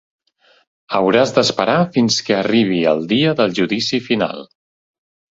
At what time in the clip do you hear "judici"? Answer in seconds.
3.61-4.01